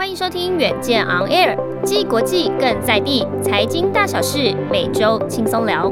[0.00, 5.90] 欢迎收听远见 On Air，既国际更在地，财经大小事每周轻松聊。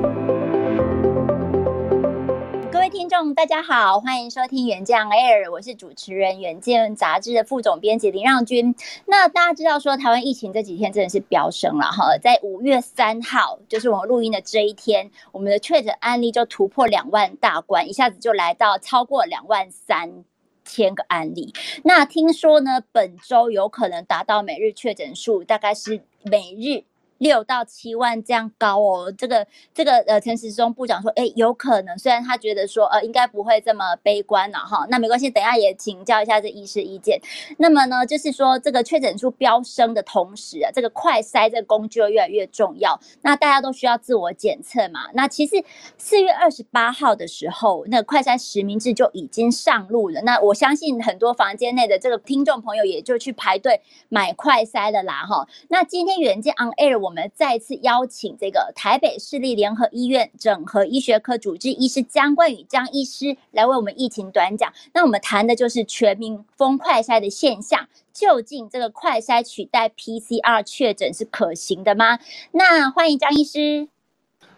[2.73, 8.75] 各位听众，大家好，欢迎收听远见 Air，我是主持人远见杂志的副总编辑林让君。
[9.05, 20.25] 那大家知道说，台湾疫情这几天真的是飙升了哈，在五月三号，就是我们录音的这一天，我们的确诊案例就突破两万大关，一下子就来到超过两万三
[20.69, 26.85] 千个案例，那听说呢，本周有可能达到每日确诊数，大概是每日。
[27.19, 37.21] 六到七万这样高哦，这个这个呃，陈时中部长说，哎，有可能，虽然他觉得说，呃，应该不会这么悲观了哈，那没关系，等下也请教一下这医师意见。
[37.57, 45.09] 那么呢，就是说这个确诊数飙升的同时啊，这个快筛这个工具越来越重要，那大家都需要自我检测嘛。
[45.15, 45.65] 那其实
[45.97, 50.21] 四月二十八号的时候，那快筛实名制就已经上路了。
[50.23, 55.49] 那我相信很多房间内的这个听众朋友也就去排队买快筛了啦哈。
[55.69, 57.08] 那今天远见 On Air 我。
[57.09, 64.71] 我们再次邀请这个台北市立联合医院整合医学科主治医师江冠宇江医师来为我们疫情短讲。
[64.93, 72.19] 那我们谈的就是全民封快筛的现象，究竟这个快筛取代 PCR 确诊是可行的吗？
[72.53, 73.89] 那欢迎江医师。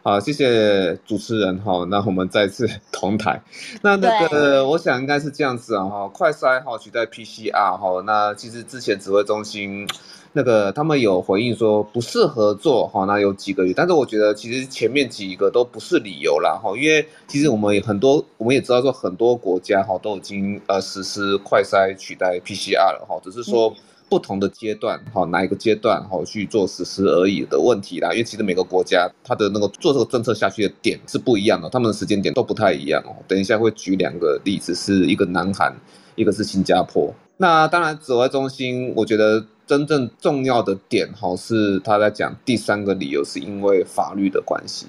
[0.02, 1.84] 好，谢谢主持人哈。
[1.88, 3.40] 那我们再次同台。
[3.82, 8.02] 那那个，我想应该是这样子啊哈，快筛哈取代 PCR 哈。
[8.04, 9.86] 那其实之前指挥中心。
[10.32, 23.74] 那个他们有回应说不适合做哈，那有几个月，但是我觉得其实前面几个都不是理由啦哈，因为其实我们很多我们也知道说很多国家哈都已经呃实施快筛取代 PCR 了哈，只是说
[24.08, 33.16] 不同的阶段哈哪一个阶段哈去做实施而已的问题啦，因为其实每个国家它的那个做这个政策下去的点是不一样的，他们的时间点都不太一样哦。
[33.26, 35.74] 等一下会举两个例子，是一个南韩，
[36.14, 37.12] 一个是新加坡。
[37.36, 39.44] 那当然指挥中心，我觉得。
[39.70, 44.88] 真正重要的点，哈，是他在讲第三个理由，是因为法律的关系，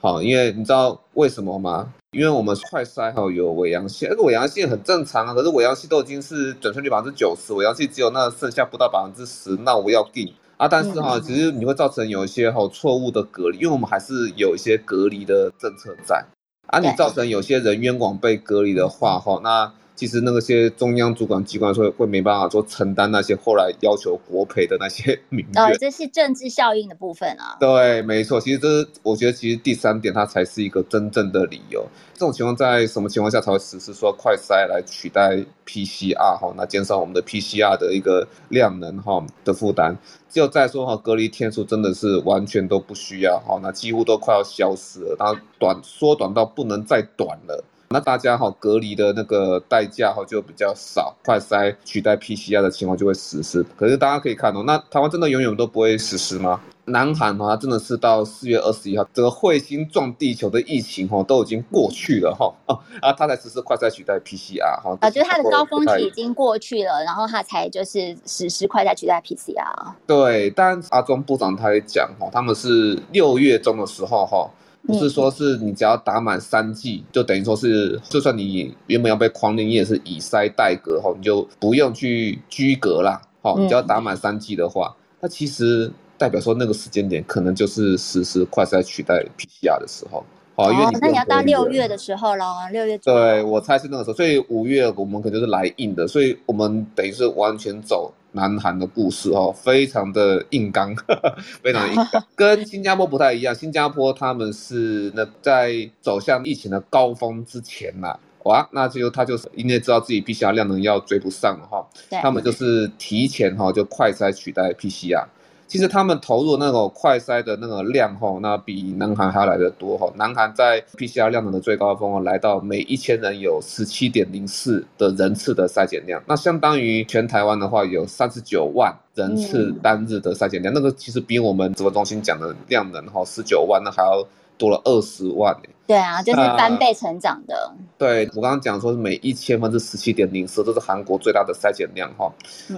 [0.00, 1.92] 好，因为你知道为什么吗？
[2.12, 16.24] 因为我们快筛哈有伪阳性，那个伪阳性很正常啊，可是伪阳性都已经是准确率百分之九十，伪阳性只有那剩下不到百分之十，那我要定啊，但是哈，其实你会造成有一些哈错误的隔离，因为我们还是有一些隔离的政策在，
[16.68, 19.72] 啊，你造成有些人冤枉被隔离的话，哈，那。
[20.00, 27.58] 其实那些中央主管机关说会没办法说承担那些后来要求国赔的那些 民怨，哦，这是政治效应的部分啊。
[27.60, 28.40] 对，没错。
[28.40, 31.86] 其实这是我觉得，其实第三点它才是一个真正的理由。
[32.14, 36.50] 这种情况在什么情况下才会实施说快筛来取代 PCR 哈？
[36.56, 39.94] 那减少我们的 PCR 的一个量能哈的负担。
[40.30, 47.62] 只有再说哈，隔离天数真的是完全都不需要哈，那几乎都快要消失了，它短缩短到不能再短了。
[47.92, 53.66] 那大家哈隔离的那个代价哈就比较少，快筛取代 PCR 的情况就会实施。
[53.76, 56.60] 可是大家可以看哦，那台湾真的永远都不会实施吗？
[56.84, 62.54] 南韩哈真的是到四月二十一号，这个彗星撞地球的疫情哈都已经过去了哈
[63.02, 69.92] 啊，他才实施快筛取代 PCR 哈啊，就是它的高峰期已经过去了，然后他才就是实施快筛取代 PCR。
[70.06, 74.48] 对，但阿中部长他也讲哈，他们是六月中的时候哈。
[74.86, 83.20] 不是说，是你只要打满三剂，就等于说是，就算你原本要被框定，你也是以筛代隔哈，你就不用去居隔啦。
[83.42, 90.24] 好，你只要打满三剂的话，那其实代表说那个时间点可能就是实施快筛取代 PCR 的时候。
[90.56, 92.98] 好，因为你那你要到六月的时候了，六月。
[92.98, 98.12] 对，我猜是那个时候，所以五月我们可能就是来硬的，所以我们等于是完全走。
[98.32, 100.94] 南韩的故事哦，非常的硬刚，
[101.62, 103.54] 非常硬刚， 跟新加坡不太一样。
[103.54, 108.14] 新加坡他们是那在走向疫情的高峰之前呐，
[108.44, 111.86] 哇，那就他就是因为知道自己 PCR 量能要追不上了哈，
[112.22, 115.24] 他们就是提前哈就快筛取代 PCR。
[115.70, 120.12] 其实他们投入那个快筛的那个量吼，那比南韩还要来得多哈。
[120.16, 134.26] 南韩在 PCR 量能的最高峰哦，来到每一千人有十七点零四的人次的筛检量，那相当于全台湾的话有三十九万人次单日的筛检量，那个其实比我们指挥中心讲的量能哈十九万那还要。
[134.58, 135.56] 多了二十万、
[135.90, 137.74] 对啊，就是翻倍成长的。
[137.98, 142.32] 对，我刚刚讲说是每一千分之十七点零四，这是韩国最大的筛检量哈。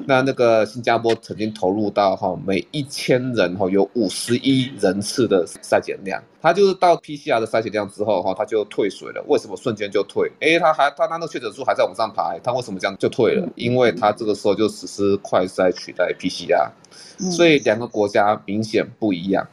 [0.07, 9.23] 那那个新加坡曾经投入到哈每一千人哈有五十一人次的筛检量，它就是到 PCR 的筛检量之后哈，它就退水了。
[9.29, 10.33] 为什么瞬间就退？
[10.41, 13.47] 哎，它还它那个确诊数还在往上爬，它为什么这样就退了？
[13.57, 16.67] 因为它这个时候就实施快筛取代 PCR，
[17.31, 19.47] 所以两个国家明显不一样。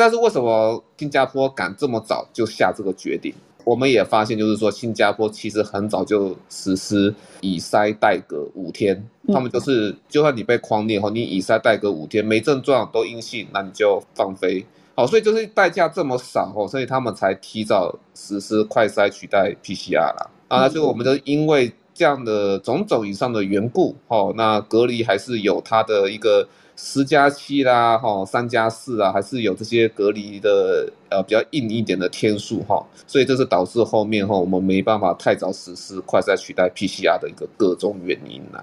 [0.00, 3.32] 但是为什么新加坡敢这么早就下这个决定？
[3.64, 9.02] 我们也发现，就是说新加坡其实很早就实施以筛代隔五天，
[9.32, 14.62] 他们就是就算你被框列后，你以筛代隔五天没症状都阴性，那你就放飞。
[14.94, 20.30] 好，所以就是代价这么少哦，所以他们才提早实施快筛取代 PCR 啦。
[20.48, 26.46] 啊，就我们就因为这样的种种以上的缘故，哦，那隔离还是有它的一个。
[26.76, 38.62] 十加七啦，哈，三加四啊，还是有这些隔离的，呃，比较硬一点的天数哈，所以这是导致后面哈，我们没办法太早实施快筛取代 PCR 的一个各种原因呐。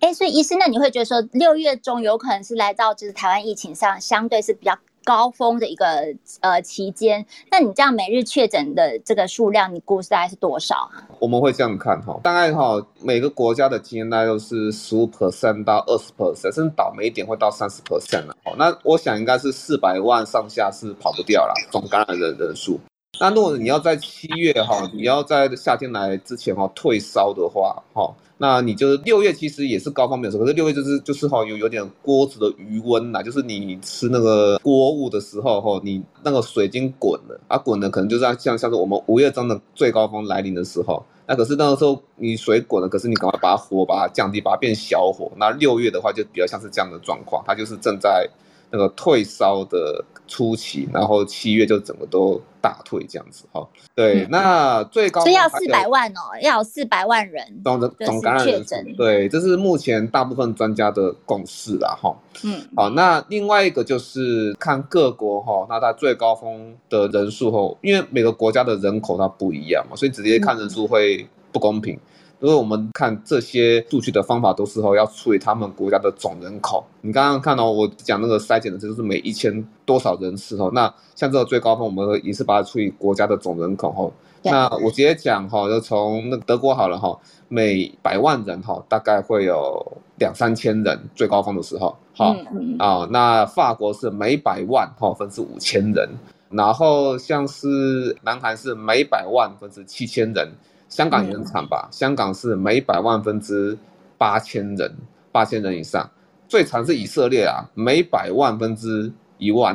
[0.00, 4.78] 哎，所以医师，那你会觉得说六月中有可能是来到就是台湾疫情上相对是比较。
[5.04, 11.08] 高峰的一个呃期间，那你这样每日确诊的这个数量，你估是大概是多少啊？
[11.18, 18.36] 我们会这样看哈，大概哈每个国家的经验大概都是十五 percent 到二十 percent，甚至倒霉一点会到三十 percent 了。
[18.44, 22.80] 哦，那我想应该是四百万上下是跑不掉了，总感染的人数。
[23.22, 28.12] 那如果你要在七月哈，你要在夏天来之前哈退烧的话哈。
[28.38, 45.30] 那你就是六月其实也是高方面的时候，可是六月就是就是哈有有点锅子的余温呐，就是你吃那个锅物的时候哈，你那个水已经滚了啊，滚了可能就是像像是我们五月中的最高峰来临的时候，那可是那个时候你水滚了，可是你赶快把火把它降低，把它变小火。
[45.36, 48.28] 那六月的话就比较像是这样的状况，它就是正在
[48.72, 53.68] 那个退烧的初期，然后七月就整个都大退这样子哈。
[53.94, 58.96] 对，那最高所以要四百万哦，要有四百万人总总感染人数。
[58.96, 62.16] 对，这是目前大部分专家的共识啦哈。
[62.44, 71.98] 嗯，好，那另外一个就是看各国哈，那它最高峰的人数哈，因为每个国家的人口它不一样嘛，所以直接看人数会不公平。
[72.42, 76.84] 因为我们看这些数据的方法都是吼要除以他们国家的总人口。
[77.00, 80.68] 你刚刚看到我讲那个筛检的，这就是每一千多少人次吼。
[80.72, 84.12] 那像这个最高峰，我们也是把它除以国家的总人口吼。
[84.42, 87.16] 那我直接讲哈，就从那德国好了哈，
[87.46, 89.80] 每百万人哈大概会有
[90.18, 91.96] 两三千人，最高峰的时候。
[92.12, 92.34] 好
[92.80, 96.08] 啊，那法国是每百万哈分之五千人，
[96.50, 100.50] 然后像是南韩是每百万分之七千人。
[100.92, 101.88] 香港也很惨吧？
[101.90, 103.78] 香港是每百万分之
[104.18, 104.94] 八千人，
[105.32, 106.10] 八千人以上。
[106.46, 109.74] 最惨是以色列啊，每百万分之一万。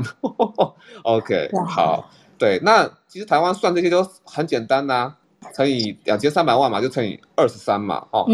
[1.01, 5.17] OK，好，对，那其实台湾算这些都很简单呐、啊。
[5.53, 8.25] 乘以两千三百万嘛，就乘以二十三嘛，哦，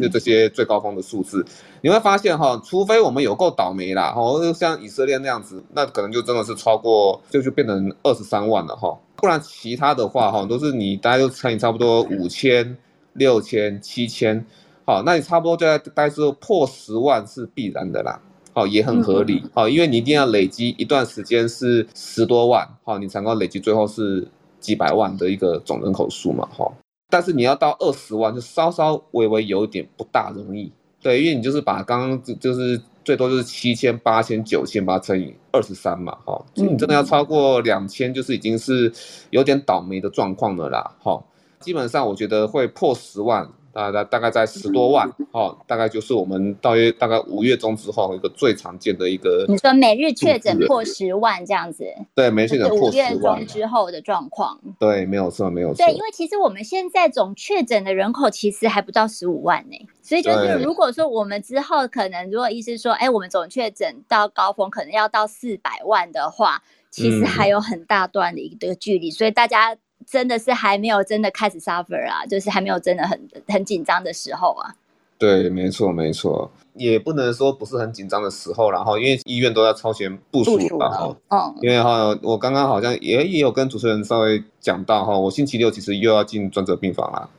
[0.00, 1.44] 就这些最高峰的数字，
[1.80, 12.76] 你会发现哈，除非我们有够倒霉啦，哦，像以色列那样子，那可能就真的是超过，就就变成二十三万了哈，不然其他的话哈，都是你大概就乘以差不多五千、
[13.14, 14.44] 六千、七千，
[14.84, 18.20] 好，那你差不多就在大概是破十万是必然的啦，
[18.52, 24.28] 好，也很合理，好，因为你一定要累积一段时间是十多万，好，你才能够累积最后是。
[24.62, 26.72] 几百万的一个总人口数嘛，哈，
[27.10, 30.72] 但是你要到二十万，就稍稍微微有一点不大容易，
[31.02, 38.90] 对，因为你就是把刚刚就是最多就是七千、八千、九千，把它乘以二十三嘛，哈，所以你真的要超过两千，就是已经是
[39.30, 41.22] 有点倒霉的状况了啦，哈，
[41.60, 43.46] 基本上我觉得会破十万。
[43.72, 49.44] 大概大概在十多万，哦，大概就是我们大约大概五月中之后一个最常见的一个。
[49.48, 51.84] 你说每日确诊破十万这样子？
[52.14, 53.12] 对，每日确诊破十万。
[53.12, 54.60] 五月中之后的状况。
[54.78, 55.84] 对，没有错，没有错。
[55.84, 69.76] 对，因为其实我们现在总确诊的人口其实还不到十五万呢，所以就是如果说我们之后可能如果意思说，哎，我们总确诊到高峰可能要到四百万的话，其实还有很大段的一个距离，嗯、所以大家。
[70.06, 74.74] 真的是还没有真的开始 suffer 啊，就是还没有真的很很紧张的时候啊。
[75.18, 81.16] 对，没错没错，也不能说不是很紧张的时候，然后因为医院都在超前部署了哈。
[81.28, 87.30] 嗯，因为哈，我刚刚好像也也有跟主持人稍微讲到哈，我星期六其实又要进专责病房了。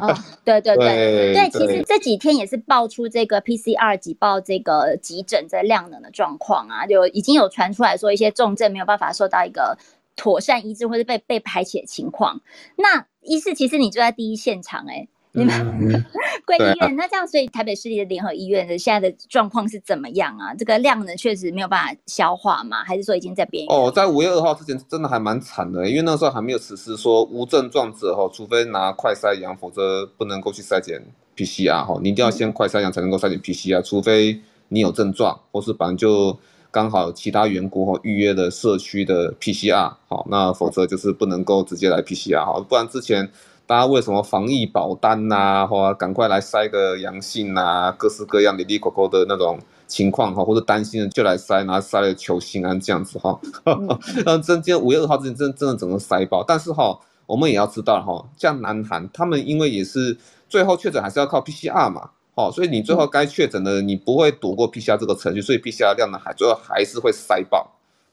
[0.00, 9.76] 哦，对对对对，对，其实这几天也是爆出这个 PCR 挤爆这个急诊这量能的状况啊，就已经有传出来说一些重症没有办法受到一个。
[10.16, 12.40] 妥善医治或者被被排遣的情况，
[12.76, 16.04] 那医师其实你就在第一现场哎、欸，你们
[16.46, 20.54] 贵、嗯、 医院，那这样所以台北市立的联合医院的现在的状况是怎么样啊？
[20.54, 22.82] 这个量呢确实没有办法消化吗？
[22.82, 23.76] 还是说已经在边缘？
[23.76, 31.04] 哦，在五月二号之前真的还蛮惨的，因为那时候还没有实施说无症状者哈，除非拿快筛阳，否则不能够去筛检
[31.36, 36.38] PCR 哈，你一定要先快筛阳才能够筛检 PCR，除非你有症状或是反正就。
[36.76, 43.26] 刚好其他员工哈预约的社区的 PCR 好，那否则就是不能够直接来 PCR 好，不然之前
[43.66, 53.88] 大家为什么防疫保单呐，或赶快来筛个阳性呐，各式各样哩哩抠抠的那种情况哈，或者担心的就来筛，然后筛了求心安这样子哈，嗯，
[54.44, 60.14] 真今天五月二号之前真真的整个筛爆，但是哈，我们也要知道哈，像南韩他们因为也是
[60.46, 67.66] 最后确诊还是要靠 PCR 嘛，哦，所以你最后该确诊的你不会躲过 PCR 这个程序，所以 PCR 量呢还最后还是会塞爆，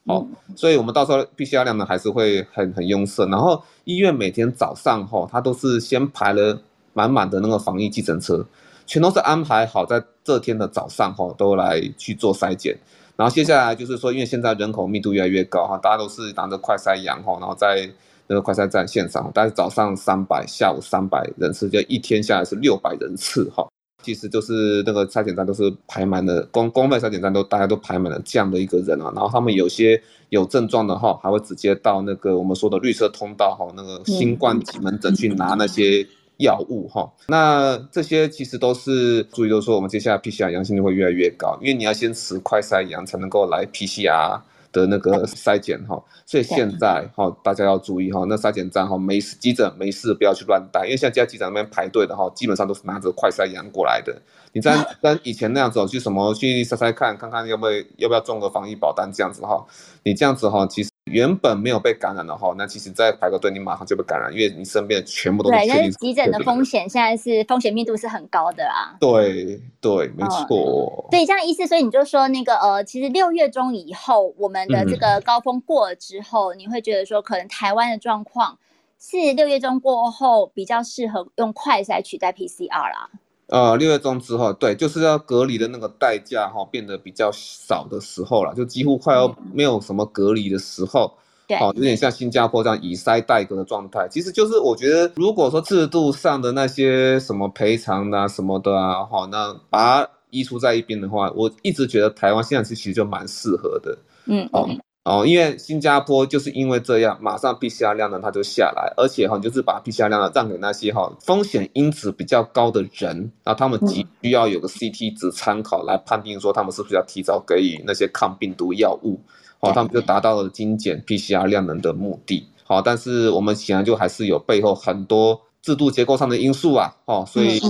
[0.04, 0.26] 哦，
[0.56, 6.58] 所以我们到时候 PCR 量呢还是会很很拥塞，然后医院每天早上哈，他都是先排了
[6.94, 8.46] 满满的那个防疫计程车，
[8.86, 12.74] 全都是安排好在这天的早上哈都来去做筛检。
[13.16, 17.86] 然后接下来就是说，因为现在人口密度越来越高哈，大家都是拿着快筛阳哈，然后在
[18.26, 23.68] 那个快筛站线上，但是早上三百，下午三百人次，就一天下来是六百人次哈。
[24.04, 29.10] 其实就是那个筛检站都是排满了，公公费筛检站都大家都排满了这样的一个人啊。
[29.14, 36.06] 然后他们有些有症状的哈，还会直接到那个我们说的绿色通道哈，那个新冠级门诊去拿那些。
[36.38, 44.40] 药物哈，那这些其实都是注意，就是说我们接下来 PCR 阳性率会越来越高，因为你要先持快筛阳才能够来 PCR
[44.74, 54.20] 的那个筛检哈，所以现在哈大家要注意哈，那筛检站哈没事急诊没事不要去乱带，因为现在急诊那边排队的哈，基本上都是拿着快筛阳过来的，
[54.52, 59.64] 你在跟以前那样子去什么去筛筛看看看要不要要不要中个防疫保单这样子哈，
[60.02, 60.93] 你这样子哈其实。
[61.10, 65.50] 原本没有被感染的话，那其实再排个队，你马上就被感染，因为你身边全部都。
[65.50, 68.96] 对，但是急诊的风险现在是风险密度是很高的啊。
[68.98, 71.06] 对对，没错。
[71.10, 78.58] 对，这样意思，所以你就说那个呃，其实六月中以后，我们的这个高峰过了之后，嗯、你会觉得说，可能台湾的状况
[78.98, 83.10] 是六月中过后比较适合用快筛取代 PCR 啦。
[83.48, 91.12] 呃，六月中之后，对，就是要隔离的那个代价哈、哦，变得比较少的时候了，就几乎快要没有什么隔离的时候，
[91.46, 94.08] 对、嗯，好、哦，有点像新加坡这样以筛代隔的状态。
[94.10, 104.68] 其实就是我觉得，如果说制度上的那些什么赔偿啊什么的啊，哈，那把它移除在一边的话，我一直觉得台湾现在其实就蛮适合的，嗯，哦。
[105.04, 119.20] 哦，因为新加坡就是因为这样，马上 PCR 量呢它就下来，而且哈，就是把 PCR 量呢让给那些哈风险因子比较高的人，那他们急需要有个 CT 值参考来判定说他们是不是要提早给予那些抗病毒药物，
[119.60, 122.48] 好，他们就达到了精简 PCR 量能的目的。
[122.64, 127.60] 好，但是我们显然就还是有背后很多制度结构上的因素啊，哦，所以。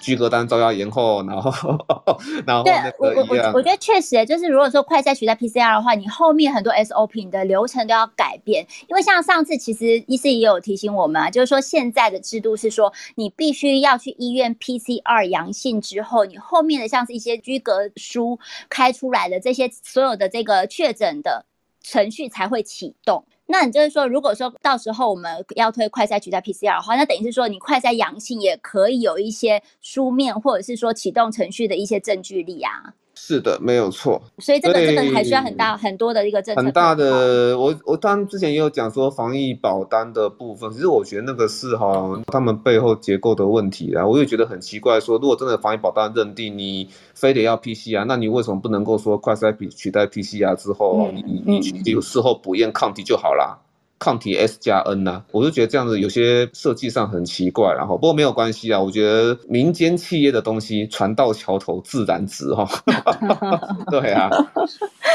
[0.00, 1.50] 居格单照要延后，然后，
[2.46, 18.38] 然后对我我我我觉得确实，就是如果说快筛取代 PCR 的话，你后面很多 SOP 的流程都要改变，因为像上次其实医师也有提醒我们啊，就是说现在的制度是说，你必须要去医院 PCR 阳性之后，你后面的像是一些居格书
[18.68, 21.46] 开出来的这些所有的这个确诊的
[21.82, 23.24] 程序才会启动。
[23.50, 32.92] 那你就是说，如果说到时候我们要推快筛取代 PCR 的话，那等于是说你快筛阳性也可以有一些书面或者是说启动程序的一些证据力啊。
[33.20, 34.22] 是的，没有错。
[34.38, 36.62] 所以这个这个还需要很大很多的一个政策。
[36.62, 44.06] 很大的，我我当然之前也有讲说防疫保单的部分，其实我觉得那个是哈他们背后结构的问题啦。
[44.06, 53.58] 我也觉得很奇怪，说如果真的防疫保单认定你非得要 PCR，那你为什么不能够说快筛比取代 PCR 之后，你你你比如事后补验抗体就好啦？
[53.98, 62.68] 抗体 S 加 N 呐、啊，我就觉得这样子有些设计上很奇怪，然后不过没有关系啊，我觉得民间企业的东西船到桥头自然直哈，
[63.90, 64.30] 对啊，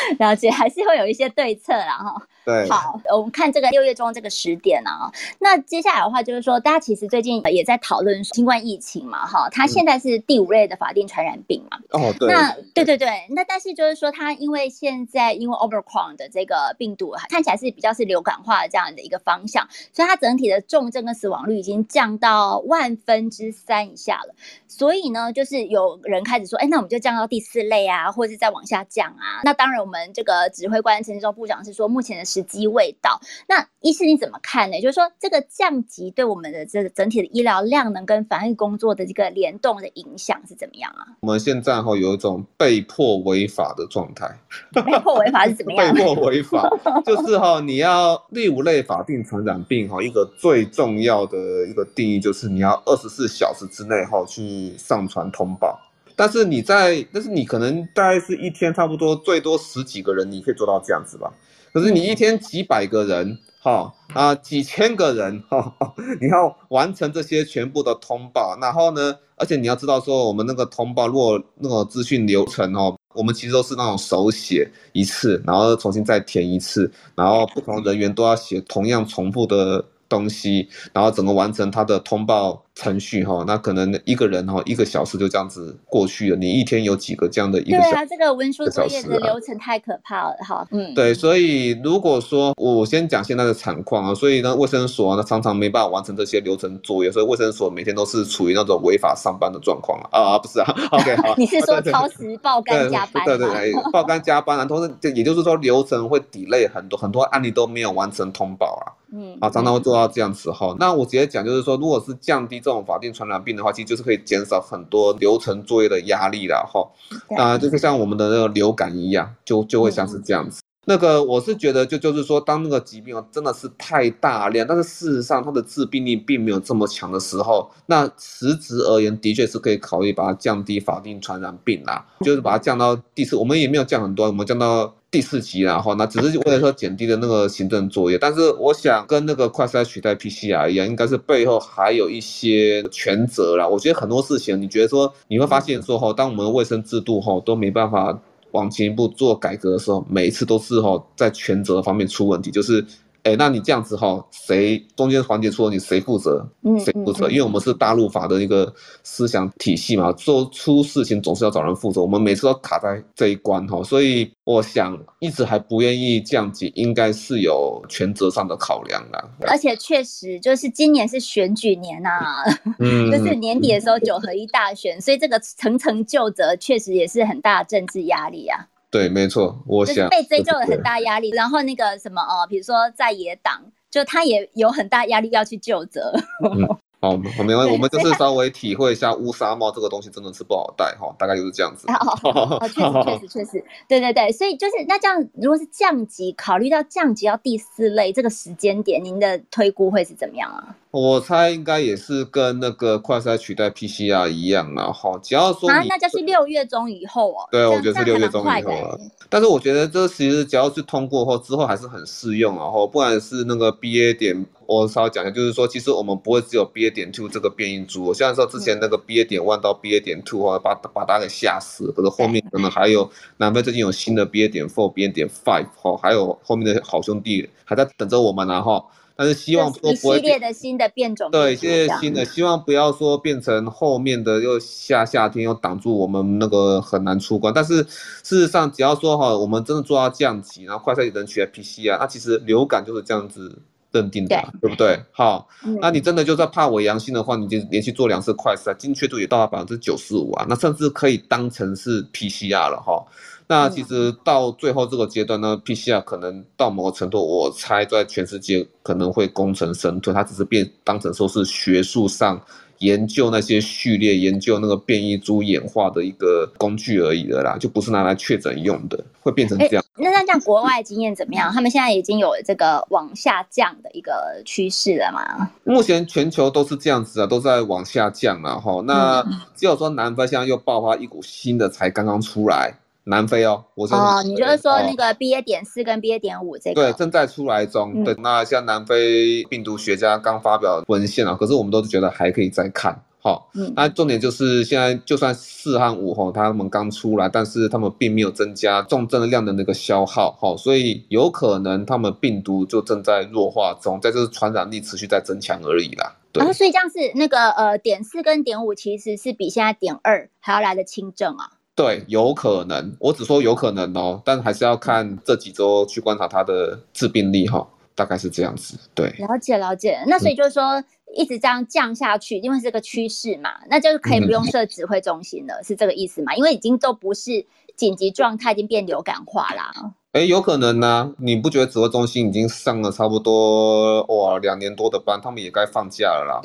[0.19, 2.27] 了解还是会有一些对策啦哈。
[2.45, 18.73] 对，好，我们看这个六月中这个时点啊，那接下来的话就是说，大家其实最近也在讨论新冠疫情嘛，哈，它现在是第五类的法定传染病嘛，哦，对，那对对对，那但是就是说，它因为现在因为 o v e r c r o n 的这个病毒看起来是比较是流感化的。
[18.73, 24.33] 这样的一个方向，所以它整体的重症跟死亡率已经降到万分之三以下了。
[24.67, 29.41] 所以呢，就是有人开始说，哎，那我们就降到第四类啊，或者是再往下降啊。
[29.43, 33.19] 那当然，我们这个指挥官陈志忠部长是说，目前的时机未到。
[33.47, 34.79] 那医师你怎么看呢？
[34.81, 41.07] 就是说，这个降级对我们的这个整体的医疗量能跟防疫工作的这个联动的影响是怎么样啊？
[41.21, 44.39] 我们现在哈有一种被迫违法的状态。
[44.71, 45.91] 被迫违法是怎么样？
[45.95, 46.69] 被迫违法
[47.05, 55.79] 就是哈，你要第五类法定传染病哈，一个最重要的一个定义就是你要二十四小时之内哈去上传通报。
[56.15, 61.31] 但是你在，但是你可能大概是一天差不多最多十几个人，你可以做到这样子吧？
[61.73, 65.73] 可是你一天几百个人哈啊几千个人哈，
[66.21, 72.95] 你要完成这些全部的通报，然后呢，而且你要知道说我们那个通报如果那个资讯流程哦。
[73.15, 86.35] 我们其实都是那种手写一次，然后重新再填一次，然后不同人员都要写同样重复的东西，然后整个完成它的通报程序哈，那可能一个人哈一个小时就这样子过去了。
[86.35, 87.89] 你一天有几个这样的一个小时？
[87.91, 90.67] 对啊，这个文书作业的流程太可怕了哈。
[90.71, 103.25] 嗯，对，所以如果说我先讲现在的惨况啊，所以呢，卫生所呢常常没办法完成这些流程作业，所以卫生所每天都是处于那种违法上班的状况啊，不是啊， OK 好，你是说超时爆肝加班？
[103.25, 108.93] 对对对，爆肝加班啊，同时也就是说流程会 delay 很多，很多案例都没有完成通报啊。
[109.15, 110.75] 嗯，啊，常常会做到这样子哈。
[110.79, 116.89] 那我直接讲，就是说，如果是降低这种法定传染病的话，其实就是可以减少很多流程作业的压力了哈。
[117.37, 120.62] 啊，就是像我们的那个流感一样，就就会像是这样子。
[120.85, 134.93] 那个我是觉得，就就是说，当那个疾病真的是太大量，但是事实上它的致病力并没有这么强的时候，那实质而言，的确是可以考虑把它降低法定传染病啦，就是把它降到第四，我们也没有降很多，我们降到。
[135.13, 143.67] 第四级，然后那只是为了说减低的那个行政作业，但是我想跟那个快筛取代 PCR 一样，应该是背后还有一些权责啦。
[143.67, 148.19] 我觉得很多事情，你觉得说你会发现说哈，当我们的卫生制度哈都没办法
[148.53, 152.83] 往前一步做改革的时候，每一次都是哦在权责方面出问题，就是。
[153.23, 156.45] 哎，那你这样子哈，谁中间环节出了你谁负责？
[156.63, 157.29] 嗯，谁负责？
[157.29, 169.23] 因为我们是大陆法的一个思想体系嘛，做出事情总是要找人负责，我们每次都卡在这一关哈，所以我想一直还不愿意降级，应该是有权责上的考量啦。
[169.47, 172.43] 而且确实就是今年是选举年呐、啊，
[172.79, 178.67] 嗯， 就是年底的时候九合一大选，所以这个层层就责确实也是很大的政治压力啊。
[178.93, 183.59] 对，没错，我想被追究了很大压力，然后那个什么哦，比如说在野党，
[183.89, 186.13] 就他也有很大压力要去就责。
[186.43, 191.85] 嗯好，我 们没关系，我们就是 稍微体会一下乌纱帽这个东西真的是不好戴哈，大概就是这样子。
[191.89, 200.77] 哦，确实确实确实，对对对，所以就是那这样，如果是降级，考虑到降级到第四类这个时间点，您的推估会是怎么样啊？
[200.91, 207.45] 我猜应该也是跟那个快筛取代 PCR 一样啊，哈，只要说啊，那就是六月中以后哦。
[207.51, 208.97] 对，我觉得是六月中以后了。
[209.27, 214.45] 但是我觉得这其实只要是通过后之后还是很适用，然后不管是那个 BA 点。
[214.73, 218.05] 我稍微讲一下，就是说，其实我们不会只有 BA 点 two 这个变异株。
[218.05, 221.93] 我像说之前那个 BA 点 one 到 BA 点 two 啊，把把大家给吓死了。
[221.93, 228.83] 可是后面可能还有南非最近有新的 BA 点 four、BA 点 five 哈，还有后面的好兄弟还在等着我们呢哈。
[229.15, 237.53] 但是希望说不会一系列的新的变种，对，一系列新的，希望不要说变成后面的又下夏天又挡住我们那个很难出关。
[237.53, 243.59] 但是事实上，只要说哈，我们真的做到降级，然后快筛也能取代 PCR 啊，那其实流感就是这样子。
[243.93, 244.99] 认定的，对，对不对？
[245.11, 253.05] 好，嗯，那你真的就在怕伪阳性的话，你就连续做两次快筛，精确度也到了百分之九十五啊，那甚至可以当成是 PCR 了哈。
[253.45, 262.41] 那其实到最后这个阶段呢，PCR 可能到某个程度，我猜在全世界可能会功成身退，它只是变当成说是学术上。
[262.83, 269.83] 研究那些序列，研究那个变异株演化的一个工具而已的啦，就不是拿来确诊用的，会变成这样。
[269.95, 271.51] 欸、那那这样国外经验怎么样？
[271.53, 275.49] 他们现在已经有这个往下降的一个趋势了吗？
[275.63, 278.81] 目前全球都是这样子啊，都在往下降了哈。
[278.85, 279.23] 那
[279.55, 282.73] 只有说南非现在又爆发一股新的，才刚刚出来。
[283.05, 311.49] 南非哦，我说哦，你就是说那个 BA 点四跟 BA 点五这个对正在出来中，嗯、对，那像南非病毒学家刚发表文献啊，可是我们都是觉得还可以再看，好，嗯，那重点就是现在就算四和五哈，他们刚出来，但是他们并没有增加重症量的那个消耗，哈，所以有可能他们病毒就正在弱化中，在这传染力持续在增强而已啦，对，然后所以这样是那个呃点四跟点五其实是比现在点二还要来的轻症啊。
[311.75, 318.77] 对，有可能，我只说有可能哦，但还是要看这几周去观察它的致病力哈、哦，大概是这样子。
[318.93, 320.03] 对，了解了解。
[320.05, 326.35] 那所以就是说，嗯、一直这样降下去，因为是个趋势嘛，那就是可以不用设指挥中心了，嗯、是这个意思嘛？
[326.35, 327.43] 因为已经都不是
[327.75, 329.71] 紧急状态，已经变流感化啦。
[330.13, 331.11] 哎，有可能呢、啊。
[331.17, 336.39] 你不觉得指挥中心已经上了差不多哇两年多的班，他们也该放假了啦？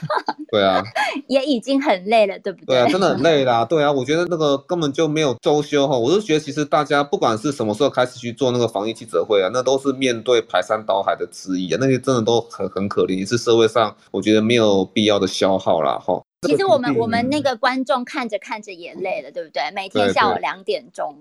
[0.52, 0.82] 对啊，
[1.26, 2.76] 也已经很累了，对不对？
[2.76, 3.64] 对啊，真的很累啦。
[3.64, 5.96] 对啊，我觉得那个根本就没有周休哈。
[5.96, 15.98] 我是觉得其实大家不管是什么时候开始去做那个防疫记者会啊，那都是面对排山倒海的质疑啊，那些真的都很很可怜，也是社会上我觉得没有必要的消耗啦。
[15.98, 16.20] 哈。
[16.46, 19.62] 其实我们我们那个观众看着看着也累了，对不对？
[19.74, 21.16] 每天下午两点钟。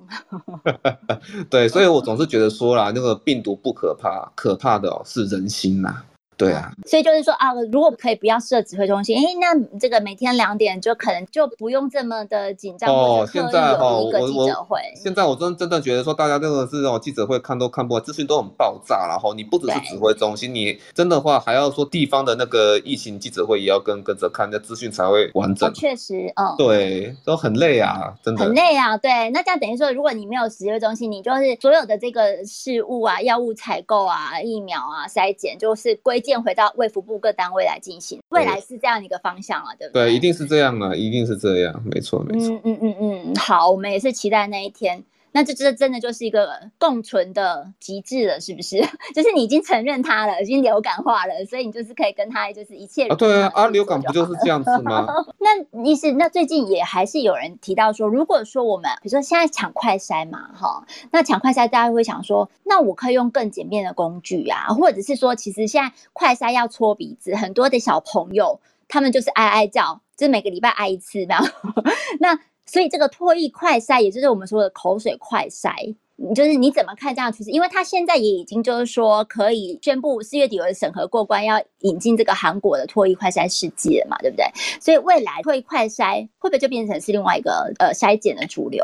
[1.49, 6.03] 对，所以我总是觉得说啦，那个病毒不可怕，可怕的哦是人心呐。
[6.37, 12.89] 对啊，所以就是说啊，如果可以不要设指挥中心，哎，那这个每天两点就可能就不用这么的紧张。
[12.89, 14.79] 哦，现在哈，一个记者会。
[14.95, 25.69] 现在我真真的觉得说，大家真的是这种记者会看都看不完，资讯都很爆炸，然后你不只是指挥中心，你真的话还要说地方的那个疫情记者会也要跟跟着看，那资讯才会完整。
[25.69, 28.43] 哦、确实，嗯，对，都很累啊，真的。
[28.43, 29.29] 很累啊，对。
[29.31, 38.19] 那这样等于说，如果你没有指挥中心，你就是所有的这个事物啊、药物采购啊、疫苗啊、筛检，就是归建回到卫福部各单位来进行。
[38.29, 40.05] 未来是这样一个方向啊，对不对？
[40.07, 42.59] 对，一定是这样啊，一定是这样，没错，没错。
[42.63, 42.95] 嗯嗯嗯
[43.27, 45.03] 嗯，好，我们也是期待那一天。
[45.33, 48.77] 那这这真的就是一个共存的极致了，是不是？
[49.13, 55.07] 就是你已经承认它了，已经流感化了，所以你就是可以跟它就是一切啊，对啊，啊，流感不就是这样子吗？
[55.39, 71.47] 那意思，那最近也还是有人提到说，如果说我们比如说现在抢快筛嘛，哈，那抢快筛大家会想说，那我可以用更简便的工具啊，或者是说，其实现在快筛要搓鼻子，很多的小朋友他们就是哀哀叫，就是每个礼拜挨一次，然后
[72.21, 72.39] 那。
[72.73, 75.93] 所以这个唾液快筛，也就是我们说的口水快筛，
[76.33, 77.51] 就是你怎么看这样趋势？
[77.51, 84.47] 因为他现在也已经就是说可以宣布四月底有审核过关，要引进这个韩国的脱衣快筛试剂了嘛，对不对？
[84.81, 88.83] 所以未来脱衣快筛会不会就变成是另外一个呃筛检的主流？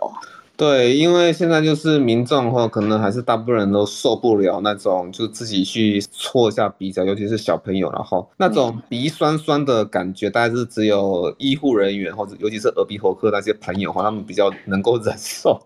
[0.59, 15.57] 对，因为现在就是民众的话，可能还是大部分人都受不了那种，就自己去搓一下鼻子，尤其是小朋友，然后那种鼻酸酸的感觉，大概是只有医护人员或者尤其是耳鼻喉科那些朋友哈，他们比较能够 忍受。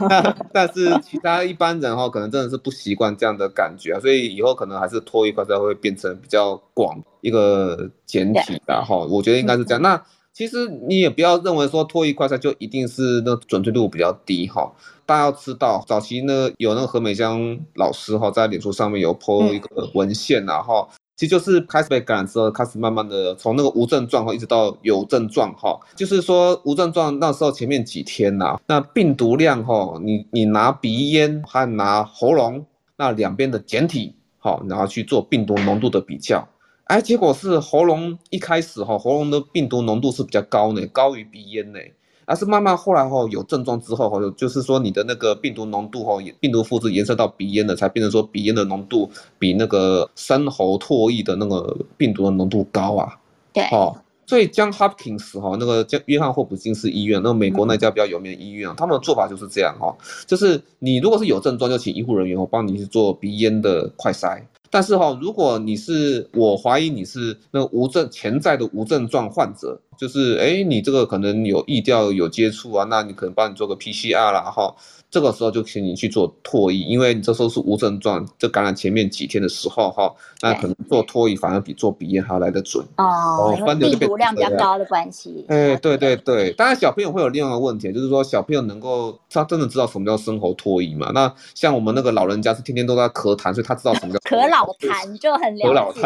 [0.50, 9.82] 但是其他一般人哈，可能真的是不习惯这样的感觉啊，所以以后可能还是脱一块才会变成比较广一个简体的哈，我觉得应该是这样。
[9.82, 14.72] 那其实你也不要认为说唾液快筛就一定是那准确度比较低哈，
[15.04, 32.64] 大家要知道，早期呢有那个何美香老师哈在脸书上面有 po 一个文献然后其实就是开始被感染之后，开始慢慢的从那个无症状哈一直到有症状哈，就是说无症状那时候前面几天呐，那病毒量哈，你你拿鼻咽和拿喉咙
[32.96, 36.48] 那两边的检体好，然后去做病毒浓度的比较。
[36.92, 41.78] 哎，结果是喉咙一开始哈，喉咙的病毒浓度是比较高呢，高于鼻咽呢。
[42.26, 53.18] 而是慢慢后来哈有症状之后哈，就是说你的那个病毒浓度哈，病毒复制延伸到鼻咽了，才变成说鼻咽的浓度比那个深喉唾液的那个病毒的浓度高啊。
[53.54, 64.42] 对，哦，所以 John Hopkins 哈，那个约翰霍普金斯医院，那个美国那家比较有名的医院啊，他们的做法就是这样哈，就是你如果是有症状，就请医护人员哦帮你去做鼻咽的快筛。
[64.74, 74.74] 但是哈，如果你是我怀疑你是那无症潜在的无症状患者，就是哎，你这个可能有异调有接触啊，那你可能帮你做个 PCR 啦哈。
[75.12, 85.44] 这个时候就请你去做唾液，因为你这时候是无症状，就感染前面几天的时候哈，那可能做唾液反而比做鼻咽还要来得准哦，因为病毒量比较高的关系。
[85.48, 91.10] 哎，对对对，当然小朋友会有另外一个问题，就是说小朋友能够他真的知道什么叫生喉唾液嘛？
[91.12, 96.00] 那像我们那个老人家是天天都在咳痰，所以他知道什么叫咳老痰就很了解。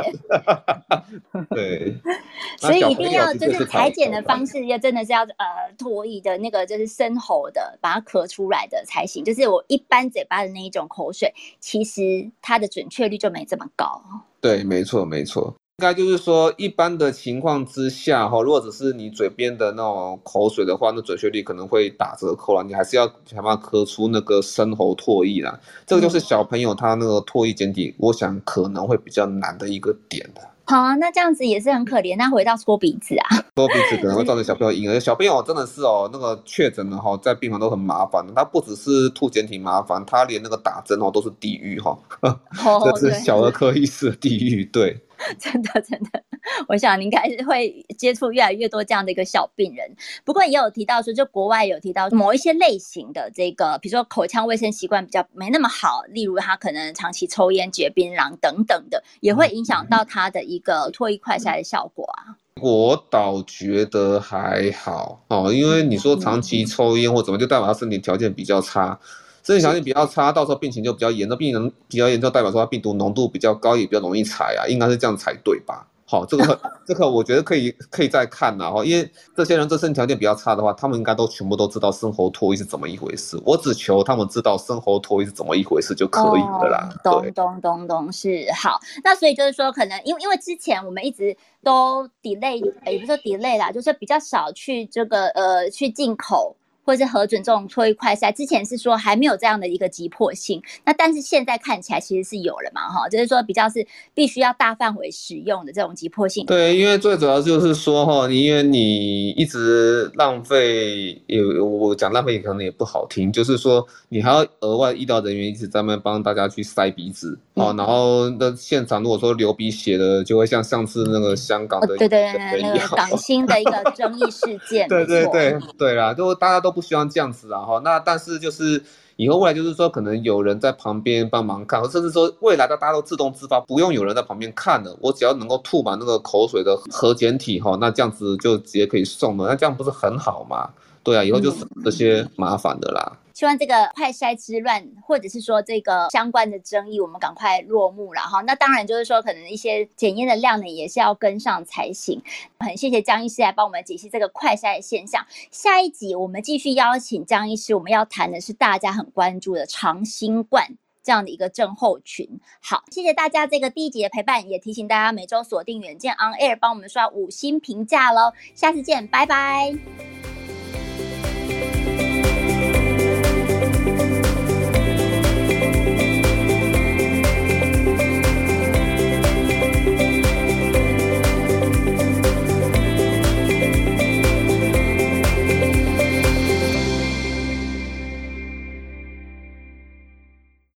[1.55, 1.97] 对，
[2.59, 5.47] 所以一定要就是裁剪的方式要真的是要呃
[5.79, 8.83] 唾液的那个就是生喉的把它咳出来的。
[8.97, 14.03] 还行，就是我一般嘴巴的那一种口水，其实它的准确率就没这么高。
[14.41, 15.55] 对，没错，没错。
[15.79, 22.65] 应该就是说，一般的情况之下，哈，如果只是你嘴边的那种口水的话，那准确率可能会打折扣了。
[22.65, 25.61] 你还是要想办法咳出那个深喉唾液啦。
[25.87, 30.41] 这个就是小朋友他那个唾液检体，我想可能会比较难的一个点的。
[30.67, 32.17] 好啊，那这样子也是很可怜。
[32.17, 34.99] 那回到搓鼻子啊， 搓鼻子可能会造成小朋友婴儿。
[34.99, 38.25] 小朋友真的是哦，那个确诊了哈，在病房都很麻烦。
[38.35, 41.97] 他不只是吐检体麻烦，他连那个打针哦都是地狱哈。
[42.21, 45.01] 哦，这是小儿科医师的地狱，对。
[45.39, 46.23] 真 的真的，
[46.69, 49.97] 我想你应该是会接触越来越多这样的一个小病人。
[50.25, 62.37] 不过也有提到说，就国外有提到某一些类型的这个，比如说口腔卫生习惯比较没那么好，例如他可能长期抽烟、嚼槟榔等等的，也会影响到他的一个唾液快筛的效果啊。
[62.61, 68.99] 我倒觉得还好哦，因为你说长期抽烟或怎么，就代表他身体条件比较差。
[69.43, 75.87] 身体条件比较差，到时候病情就比较严重，病人比较严重，代表说他病毒浓度比较高，也比较容易采啊，应该是这样才对吧？
[76.09, 83.37] 好，这个这个我觉得可以可以再看呐哈，因为这些人自身条件比较差的话，他们应该都全部都知道生活脱衣是怎么一回事。
[83.45, 86.89] 我只求他们知道生活脱衣是怎么一回事就可以了啦。
[87.03, 96.55] 咚咚咚咚是好，那所以就是说，可能因为因为之前我们一直都 delay，也不是说 delay 啦，就是比较少去这个呃去进口。
[96.87, 106.47] 或者是核准这种唾液快筛，之前是说还没有这样的一个急迫性，那但是现在看起来其实是有了嘛，哈，就是说比较是必须要大范围使用的这种急迫性。
[106.47, 126.76] 对，因为最主要就是说哈，因为你一直浪费，有我讲浪费可能也不好听，就是说你还要额外医疗人员一直在那帮大家去塞鼻子，哦、嗯，然后那现场如果说流鼻血的，就会像上次那个香港的、哦、对对对那个港星的一个争议事件， 对对对对啦，就大家都。
[126.77, 128.83] 不希望这样子啊哈，那但是就是
[129.17, 140.69] 以后未来就是说，可能有人在旁边帮忙看，或甚至说未来的大家都自动自发，不用有人在旁边看了，我只要能够吐满那个口水的核检体哈，那这样子就直接可以送了，那这样不是很好吗？
[141.03, 143.13] 对啊，以后就省这些麻烦的啦。
[143.37, 148.41] 希望这个快筛之乱，或者是说这个相关的争议，我们赶快落幕了哈。
[148.47, 152.23] 那当然就是说，可能一些检验的量呢，也是要跟上才行。
[152.59, 155.27] 很谢谢江医师来帮我们解析这个快筛的现象。
[155.51, 162.41] 下一集我们继续邀请江医师，我们要谈的是大家很关注的长新冠这样的一个症候群。
[162.63, 168.33] 好，谢谢大家这个第一集的陪伴，也提醒大家每周锁定远见 On Air，帮我们刷五星评价喽。
[168.55, 170.36] 下次见，拜拜。